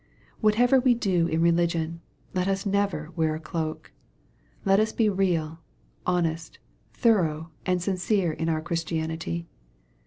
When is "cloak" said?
3.39-3.91